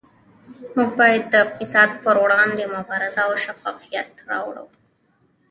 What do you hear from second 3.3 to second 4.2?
شفافیت